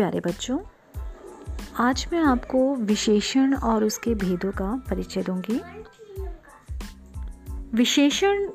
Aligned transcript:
प्यारे 0.00 0.20
बच्चों, 0.20 0.58
आज 1.76 2.06
मैं 2.12 2.20
आपको 2.20 2.74
विशेषण 2.74 3.54
और 3.54 3.84
उसके 3.84 4.14
भेदों 4.14 4.52
का 4.52 4.82
परिचय 4.90 5.22
दूँगी। 5.22 5.60
विशेषण, 7.76 8.50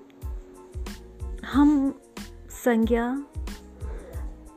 हम 1.53 2.01
संज्ञा 2.49 3.23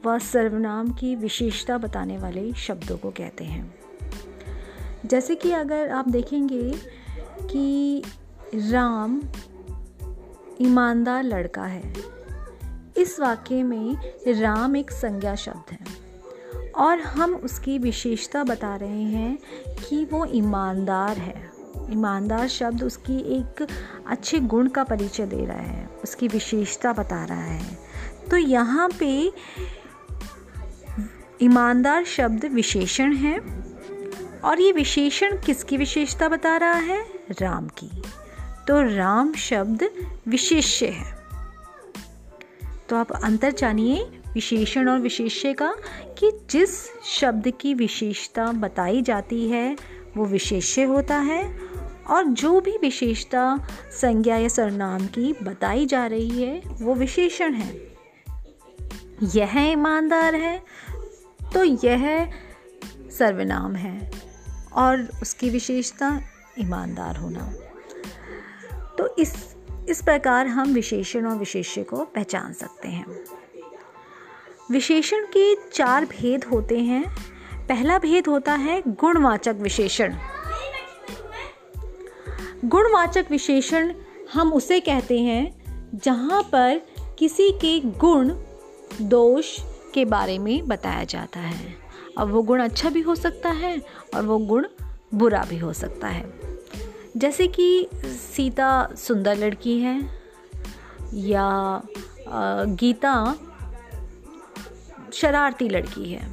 व 0.06 0.18
सर्वनाम 0.18 0.88
की 0.88 1.16
विशेषता 1.16 1.78
बताने 1.78 2.18
वाले 2.18 2.52
शब्दों 2.52 2.96
को 2.96 3.10
कहते 3.10 3.44
हैं। 3.44 3.74
जैसे 5.06 5.34
कि 5.34 5.52
अगर 5.52 5.90
आप 5.90 6.08
देखेंगे 6.08 6.74
कि 7.42 8.02
राम 8.54 9.22
ईमानदार 10.60 11.22
लड़का 11.22 11.64
है, 11.64 11.94
इस 12.96 13.20
वाक्य 13.20 13.62
में 13.62 13.96
राम 14.40 14.76
एक 14.76 14.90
संज्ञा 14.90 15.34
शब्द 15.34 15.70
है। 15.70 16.07
और 16.78 17.00
हम 17.00 17.34
उसकी 17.34 17.78
विशेषता 17.78 18.44
बता 18.44 18.76
रहे 18.76 19.02
हैं 19.02 19.38
कि 19.88 20.04
वो 20.04 20.24
ईमानदार 20.24 21.16
है। 21.16 21.50
ईमानदार 21.90 22.48
शब्द 22.48 22.82
उसकी 22.82 23.18
एक 23.18 23.66
अच्छे 24.06 24.38
गुण 24.38 24.68
का 24.68 24.84
परिचय 24.84 25.26
दे 25.26 25.44
रहा 25.46 25.56
है, 25.56 25.90
उसकी 26.04 26.28
विशेषता 26.28 26.92
बता 26.92 27.24
रहा 27.24 27.44
है। 27.44 27.78
तो 28.30 28.36
यहाँ 28.36 28.88
पे 28.88 29.32
ईमानदार 31.42 32.04
शब्द 32.04 32.44
विशेषण 32.44 33.12
है 33.12 33.38
और 34.44 34.60
ये 34.60 34.72
विशेषण 34.72 35.36
किसकी 35.36 35.76
विशेषता 35.76 36.28
बता 36.28 36.56
रहा 36.56 36.74
है? 36.74 37.06
राम 37.40 37.68
की। 37.68 38.02
तो 38.68 38.96
राम 38.96 39.32
शब्द 39.32 39.90
विशेष्य 40.28 40.86
है। 40.86 41.18
तो 42.88 42.96
आप 42.96 43.12
अंतर 43.12 43.52
जानिए 43.52 44.17
विशेषण 44.34 44.88
और 44.88 44.98
विशेष्य 44.98 45.52
का 45.52 45.74
कि 46.18 46.30
जिस 46.50 47.02
शब्द 47.04 47.52
की 47.60 47.74
विशेषता 47.74 48.52
बताई 48.52 49.02
जाती 49.02 49.48
है, 49.48 49.76
वो 50.16 50.24
विशेष्य 50.24 50.82
होता 50.82 51.18
है 51.18 51.58
और 52.10 52.24
जो 52.24 52.60
भी 52.60 52.76
विशेषता 52.82 53.68
संज्ञा 53.92 54.36
या 54.36 54.48
सरनाम 54.48 55.06
की 55.06 55.32
बताई 55.42 55.86
जा 55.86 56.06
रही 56.06 56.42
है, 56.42 56.62
वो 56.68 56.94
विशेषण 56.94 57.52
है। 57.52 57.88
यह 59.36 59.58
ईमानदार 59.58 60.34
है 60.34 60.62
तो 61.54 61.64
यह 61.64 62.32
सर्वनाम 63.18 63.74
है 63.74 64.10
और 64.72 65.08
उसकी 65.22 65.50
विशेषता 65.50 66.20
ईमानदार 66.58 67.16
होना। 67.16 67.52
तो 68.98 69.16
इस 69.18 69.54
इस 69.88 70.02
प्रकार 70.02 70.46
हम 70.46 70.72
विशेषण 70.72 71.26
और 71.26 71.36
विशेष्य 71.36 71.82
को 71.82 72.04
पहचान 72.04 72.52
सकते 72.52 72.88
हैं। 72.88 73.06
विशेषण 74.70 75.24
के 75.26 75.54
चार 75.72 76.04
भेद 76.04 76.44
होते 76.44 76.78
हैं। 76.78 77.04
पहला 77.68 77.98
भेद 77.98 78.26
होता 78.26 78.54
है 78.54 78.82
गुणवाचक 78.88 79.56
विशेषण। 79.60 80.14
गुणवाचक 82.64 83.26
विशेषण 83.30 83.92
हम 84.32 84.52
उसे 84.52 84.80
कहते 84.80 85.20
हैं 85.20 85.90
जहाँ 85.94 86.42
पर 86.42 86.80
किसी 87.18 87.50
के 87.52 87.80
गुण 87.80 88.34
दोष 89.00 89.56
के 89.94 90.04
बारे 90.04 90.38
में 90.38 90.66
बताया 90.68 91.04
जाता 91.04 91.40
है। 91.40 91.74
अब 92.18 92.30
वो 92.30 92.42
गुण 92.42 92.62
अच्छा 92.62 92.90
भी 92.90 93.00
हो 93.00 93.14
सकता 93.14 93.50
है 93.50 93.76
और 94.14 94.26
वो 94.26 94.38
गुण 94.38 94.66
बुरा 95.14 95.44
भी 95.48 95.58
हो 95.58 95.72
सकता 95.72 96.08
है। 96.08 96.32
जैसे 97.16 97.46
कि 97.46 97.88
सीता 97.96 98.88
सुंदर 98.96 99.36
लड़की 99.36 99.78
है 99.80 100.00
या 101.14 101.82
गीता 102.64 103.14
शरारती 105.12 105.68
लड़की 105.68 106.12
है। 106.12 106.26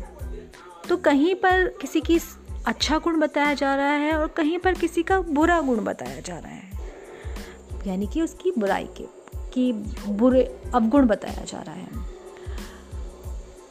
तो 0.89 0.97
कहीं 0.97 1.35
पर 1.35 1.67
किसी 1.81 2.01
की 2.01 2.19
अच्छा 2.67 2.97
गुण 2.97 3.19
बताया 3.19 3.53
जा 3.53 3.75
रहा 3.75 3.93
है 3.93 4.13
और 4.13 4.27
कहीं 4.27 4.57
पर 4.59 4.73
किसी 4.73 5.03
का 5.03 5.19
बुरा 5.19 5.59
गुण 5.61 5.83
बताया 5.83 6.19
जा 6.19 6.37
रहा 6.39 6.51
है। 6.51 6.63
यानी 7.87 8.07
कि 8.07 8.21
उसकी 8.21 8.51
बुराई 8.57 8.87
के 8.97 9.05
कि 9.53 9.71
बुरे 10.07 10.43
अवगुण 10.75 11.07
बताया 11.07 11.43
जा 11.45 11.61
रहा 11.61 11.75
है। 11.75 12.05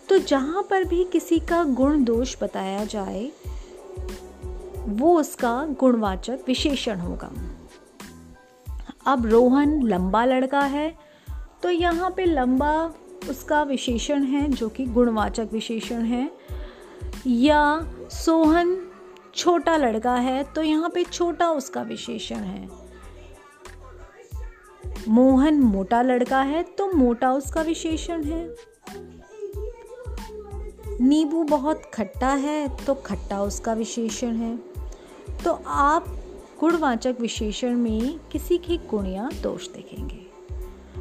तो 0.09 0.19
जहाँ 0.19 0.63
पर 0.63 0.85
भी 0.85 1.05
किसी 1.05 1.39
का 1.41 1.63
गुण 1.65 2.05
दोष 2.05 2.37
बताया 2.43 2.85
जाए, 2.85 3.31
वो 4.79 5.19
उसका 5.21 5.67
गुणवाचक 5.81 6.39
विशेषण 6.47 6.99
होगा। 6.99 7.31
अब 9.07 9.27
रोहन 9.27 9.81
लंबा 9.83 10.25
लड़का 10.25 10.61
है 10.61 10.95
तो 11.63 11.71
यहाँ 11.71 12.11
पे 12.11 12.25
लंबा 12.25 12.73
उसका 13.31 13.63
विशेषण 13.63 14.23
है, 14.23 14.49
जो 14.49 14.69
कि 14.69 14.85
गुणवाचक 14.87 15.49
विशेषण 15.53 16.03
है। 16.03 16.31
या 17.27 17.81
सोहन 18.11 18.77
छोटा 19.35 19.77
लड़का 19.77 20.15
है 20.15 20.43
तो 20.45 20.63
यहाँ 20.63 20.91
पे 20.91 21.05
छोटा 21.05 21.51
उसका 21.51 21.83
विशेषण 21.83 22.37
है। 22.37 22.69
मोहन 25.09 25.61
मोटा 25.61 26.03
लड़का 26.03 26.41
है 26.43 26.63
तो 26.63 26.91
मोटा 26.93 27.33
उसका 27.33 27.63
विशेषण 27.63 28.23
है। 28.23 28.55
नींबू 31.01 31.43
बहुत 31.43 31.83
खट्टा 31.95 32.29
है 32.29 32.69
तो 32.87 32.95
खट्टा 32.95 33.43
उसका 33.43 33.73
विशेषण 33.73 34.37
है। 34.37 34.57
तो 35.45 35.53
आप 35.67 36.07
गुणवाचक 36.61 37.17
विशेषण 37.21 37.77
में 37.77 38.19
किसी 38.33 38.59
के 38.59 38.77
गुण 38.91 39.07
या 39.07 39.29
दोष 39.43 39.69
देखेंगे। 39.69 40.24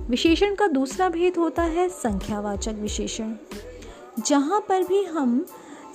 विशेषण 0.09 0.55
का 0.55 0.67
दूसरा 0.67 1.09
भेद 1.09 1.37
होता 1.37 1.63
है 1.63 1.89
संख्यावाचक 1.89 2.73
विशेषण। 2.73 3.33
जहाँ 4.27 4.59
पर 4.69 4.83
भी 4.83 5.03
हम 5.03 5.45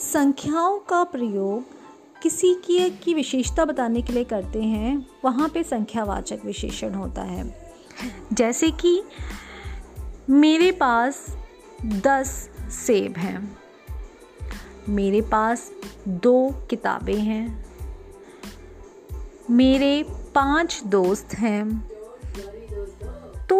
संख्याओं 0.00 0.78
का 0.78 1.02
प्रयोग 1.04 1.76
किसी 2.22 2.54
की 2.54 2.91
की 2.91 3.14
विशेषता 3.14 3.64
बताने 3.64 4.02
के 4.02 4.12
लिए 4.12 4.24
करते 4.24 4.62
हैं, 4.62 5.06
वहाँ 5.24 5.48
पे 5.48 5.62
संख्यावाचक 5.62 6.38
विशेषण 6.44 6.94
होता 6.94 7.22
है। 7.22 7.44
जैसे 8.32 8.70
कि 8.70 9.02
मेरे 10.30 10.70
पास 10.72 11.26
दस 11.84 12.28
सेब 12.70 13.16
हैं, 13.16 13.58
मेरे 14.88 15.20
पास 15.22 15.70
दो 16.08 16.50
किताबें 16.70 17.14
हैं, 17.14 17.64
मेरे 19.50 20.02
पाँच 20.34 20.82
दोस्त 20.86 21.34
हैं 21.34 21.90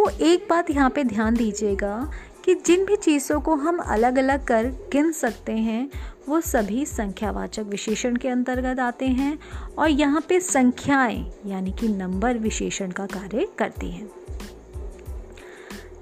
तो 0.09 0.25
एक 0.25 0.47
बात 0.51 0.71
यहाँ 0.71 0.91
पे 0.91 1.05
ध्यान 1.05 1.35
दीजिएगा 1.35 2.11
कि 2.45 2.55
जिन 2.55 2.85
भी 2.85 2.97
चीज़ों 2.97 3.41
को 3.41 3.55
हम 3.55 3.79
अलग 3.79 4.19
अलग 4.19 4.45
कर 4.45 4.67
गिन 4.67 5.13
सकते 5.13 5.53
हैं, 5.53 5.91
वो 6.29 6.41
सभी 6.41 6.87
संख्यावाचक 6.87 7.63
विशेषण 7.63 8.17
के 8.17 8.29
अंतर्गत 8.29 8.81
आते 8.81 9.07
हैं 9.07 9.39
और 9.79 9.89
यहाँ 9.89 10.21
पे 10.29 10.41
संख्याएँ, 10.41 11.33
यानी 11.47 11.73
कि 11.73 11.89
नंबर 11.89 12.39
विशेषण 12.39 12.91
का 12.91 13.07
कार्य 13.07 13.49
करती 13.59 13.91
हैं। 13.91 14.11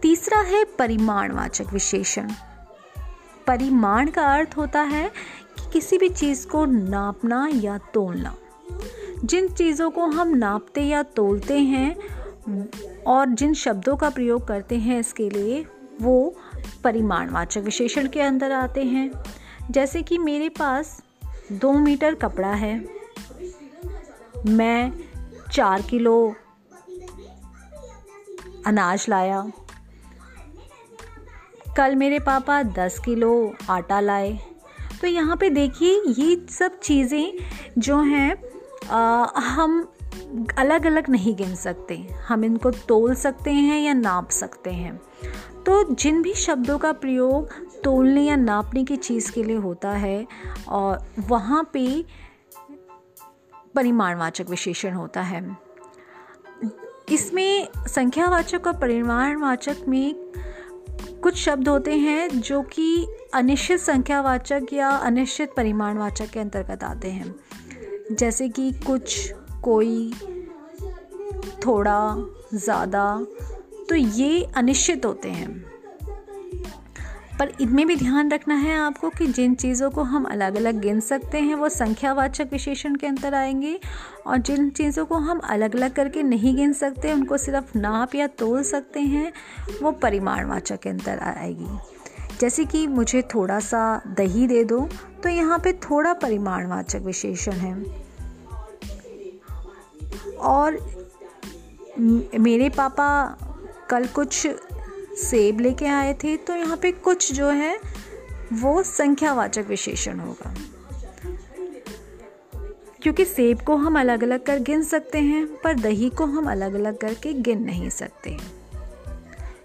तीसरा 0.02 0.40
है 0.40 0.64
परिमाणवाचक 0.64 1.72
विशेषण। 1.72 2.30
परिमाण 3.46 4.10
का 4.10 4.26
अर्थ 4.34 4.56
होता 4.56 4.82
है 4.82 5.08
कि 5.58 5.70
किसी 5.72 5.98
भी 5.98 6.08
चीज़ 6.08 6.46
को 6.46 6.64
नापना 6.64 7.48
या 7.54 7.78
तोलना 7.78 8.34
जिन 9.24 9.48
चीज़ों 9.48 9.90
को 9.90 10.06
हम 10.06 10.28
नापते 10.28 10.82
या 10.82 11.02
तोलते 11.02 11.58
हैं 11.58 11.96
और 13.06 13.28
जिन 13.28 13.54
शब्दों 13.54 13.96
का 13.96 14.10
प्रयोग 14.10 14.46
करते 14.48 14.78
हैं 14.78 14.98
इसके 15.00 15.28
लिए 15.30 15.64
वो 16.02 16.34
परिमाणवाचक 16.84 17.60
विशेषण 17.60 18.08
के 18.08 18.20
अंदर 18.20 18.52
आते 18.52 18.82
हैं। 18.84 19.10
जैसे 19.70 20.02
कि 20.02 20.18
मेरे 20.18 20.48
पास 20.48 21.00
दो 21.52 21.72
मीटर 21.72 22.14
कपड़ा 22.14 22.52
है। 22.54 22.74
मैं 24.46 24.92
चार 25.52 25.82
किलो 25.82 26.34
अनाज 28.66 29.06
लाया। 29.08 29.44
कल 31.76 31.94
मेरे 31.94 32.18
पापा 32.18 32.62
दस 32.62 32.98
किलो 33.04 33.54
आटा 33.70 34.00
लाए। 34.00 34.38
तो 35.00 35.06
यहाँ 35.06 35.36
पे 35.36 35.50
देखिए, 35.50 36.02
ये 36.08 36.46
सब 36.50 36.78
चीज़ें 36.78 37.32
जो 37.78 38.00
हैं 38.02 38.36
हम 39.46 39.82
अलग 40.58 40.86
अलग 40.86 41.08
नहीं 41.10 41.36
गिन 41.36 41.54
सकते। 41.54 41.96
हम 42.26 42.44
इनको 42.44 42.70
तोल 42.70 43.14
सकते 43.14 43.52
हैं 43.52 43.80
या 43.80 43.92
नाप 43.92 44.30
सकते 44.30 44.70
हैं। 44.70 45.00
तो 45.66 45.94
जिन 45.94 46.22
भी 46.22 46.34
शब्दों 46.34 46.78
का 46.78 46.92
प्रयोग 46.92 47.48
तोलने 47.84 48.22
या 48.22 48.36
नापने 48.36 48.84
की 48.84 48.96
चीज़ 48.96 49.32
के 49.32 49.44
लिए 49.44 49.56
होता 49.56 49.90
है, 49.90 50.26
और 50.68 51.06
वहाँ 51.18 51.70
पे 51.72 52.04
परिमाणवाचक 53.74 54.50
विशेषण 54.50 54.92
होता 54.92 55.20
है। 55.20 55.56
इसमें 57.12 57.68
संख्यावाचक 57.86 58.66
और 58.66 58.76
परिमाणवाचक 58.78 59.76
में 59.88 60.14
कुछ 61.22 61.36
शब्द 61.36 61.68
होते 61.68 61.94
हैं 61.94 62.40
जो 62.40 62.62
कि 62.62 63.06
अनिश्चित 63.34 63.80
संख्यावाचक 63.80 64.62
या 64.72 64.88
अनिश्चित 64.88 65.52
परिमाणवाचक 65.56 66.30
के 66.30 66.40
अंतर्गत 66.40 66.84
आते 66.84 67.10
हैं। 67.10 67.34
जैसे 68.12 68.48
कि 68.48 68.72
कुछ 68.72 69.32
कोई 69.66 70.12
थोड़ा 71.66 72.00
ज़्यादा 72.54 73.06
तो 73.88 73.94
ये 73.94 74.42
अनिश्चित 74.56 75.06
होते 75.06 75.28
हैं। 75.30 75.64
पर 77.38 77.50
इनमें 77.60 77.86
भी 77.86 77.96
ध्यान 77.96 78.30
रखना 78.30 78.54
है 78.54 78.76
आपको 78.76 79.08
कि 79.08 79.26
जिन 79.26 79.54
चीज़ों 79.54 79.90
को 79.90 80.02
हम 80.02 80.24
अलग 80.24 80.56
अलग 80.56 80.80
गिन 80.80 81.00
सकते 81.00 81.38
हैं, 81.38 81.54
वो 81.54 81.68
संख्यावाचक 81.68 82.48
विशेषण 82.52 82.94
के 82.94 83.06
अंतर 83.06 83.34
आएँगे 83.34 83.78
और 84.26 84.38
जिन 84.38 84.70
चीज़ों 84.70 85.04
को 85.06 85.14
हम 85.16 85.38
अलग 85.38 85.76
अलग 85.76 85.94
करके 85.94 86.22
नहीं 86.22 86.54
गिन 86.56 86.72
सकते, 86.72 87.12
उनको 87.12 87.36
सिर्फ़ 87.38 87.76
नाप 87.78 88.14
या 88.14 88.26
तोल 88.38 88.62
सकते 88.62 89.00
हैं, 89.00 89.32
वो 89.82 89.92
परिमाणवाचक 89.92 90.80
के 90.80 90.88
अंतर 90.88 91.18
आएगी। 91.18 91.78
जैसे 92.40 92.64
कि 92.64 92.86
मुझे 92.86 93.22
थोड़ा 93.34 93.58
सा 93.60 93.84
दही 94.16 94.46
दे 94.46 94.64
दो 94.64 94.80
तो 95.22 95.28
यहाँ 95.28 95.58
पे 95.58 95.72
थोड़ा 95.82 96.12
परिमाणवाचक 96.14 97.02
विशेषण 97.02 97.52
है। 97.52 98.05
और 100.40 100.78
मेरे 102.38 102.68
पापा 102.68 103.38
कल 103.90 104.06
कुछ 104.06 104.46
सेब 105.18 105.60
लेके 105.60 105.86
आए 105.86 106.14
थे 106.14 106.36
तो 106.36 106.54
यहाँ 106.54 106.76
पे 106.76 106.92
कुछ 106.92 107.32
जो 107.32 107.48
है 107.48 107.80
वो 108.52 108.82
संख्यावाचक 108.82 109.66
विशेषण 109.68 110.18
होगा। 110.18 110.54
क्योंकि 113.02 113.24
सेब 113.24 113.60
को 113.60 113.76
हम 113.76 113.98
अलग 114.00 114.22
अलग 114.22 114.44
कर 114.44 114.58
गिन 114.58 114.82
सकते 114.82 115.18
हैं, 115.18 115.46
पर 115.46 115.74
दही 115.74 116.10
को 116.10 116.24
हम 116.24 116.50
अलग 116.50 116.74
अलग 116.74 116.98
करके 116.98 117.32
गिन 117.32 117.64
नहीं 117.64 117.90
सकते 117.90 118.36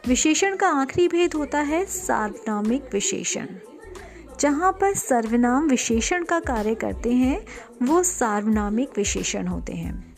विशेषण 0.08 0.56
का 0.56 0.68
आखिरी 0.68 1.08
भेद 1.08 1.34
होता 1.34 1.60
है 1.60 1.86
सार्वनामिक 1.86 2.84
विशेषण। 2.94 3.46
जहाँ 4.40 4.72
पर 4.72 4.96
सर्वनाम 4.96 5.68
विशेषण 5.68 6.24
का 6.24 6.40
कार्य 6.40 6.76
करते 6.76 7.12
हैं, 7.12 7.46
वो 7.84 8.04
सार्वनामिक 8.04 8.90
विशेषण 8.98 9.48
होते 9.48 9.74
हैं। 9.74 10.11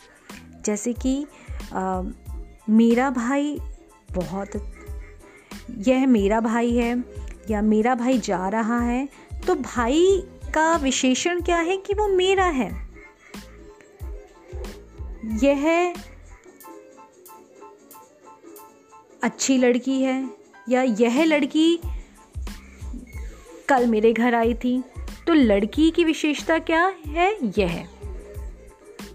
जैसे 0.66 0.94
कि 0.94 1.26
मेरा 2.70 3.10
भाई 3.10 3.60
बहुत, 4.12 4.50
यह 5.88 6.08
मेरा 6.08 6.40
भाई 6.40 6.72
है 6.72 7.04
या 7.50 7.62
मेरा 7.62 7.96
भाई 7.96 8.18
जा 8.20 8.50
रहा 8.50 8.80
है 8.80 9.10
तो 9.48 9.56
भाई 9.56 10.24
का 10.54 10.76
विशेषण 10.76 11.42
क्या 11.42 11.58
है 11.58 11.78
कि 11.78 11.94
वो 11.94 12.08
मेरा 12.08 12.46
है? 12.46 12.88
यह 15.44 15.94
अच्छी 19.24 19.58
लड़की 19.58 20.02
है 20.02 20.30
या 20.70 20.82
यह 20.82 21.24
लड़की 21.24 21.80
कल 23.70 23.88
मेरे 23.88 24.14
घर 24.14 24.36
आई 24.36 24.54
थी 24.54 24.84
तो 25.28 25.34
लड़की 25.34 25.92
की 25.92 26.04
विशेषता 26.04 26.60
क्या 26.60 26.94
है? 27.08 27.38
यह 27.60 27.88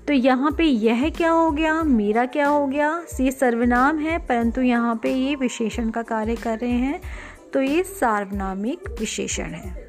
तो 0.09 0.15
यहाँ 0.15 0.51
पे 0.59 0.65
यह 0.65 1.09
क्या 1.11 1.31
हो 1.31 1.51
गया? 1.51 1.83
मेरा 1.83 2.25
क्या 2.27 2.47
हो 2.49 2.67
गया? 2.67 2.89
ये 3.21 3.31
सर्वनाम 3.31 3.99
है, 3.99 4.19
परंतु 4.19 4.61
यहाँ 4.63 4.95
पे 5.03 5.13
ये 5.13 5.35
विशेषण 5.37 5.91
का 5.91 6.03
कार्य 6.03 6.37
कर 6.37 6.59
रहे 6.59 6.71
हैं 6.71 7.01
तो 7.53 7.63
ये 7.63 7.83
सार्वनामिक 7.83 8.89
विशेषण 9.01 9.45
है। 9.45 9.88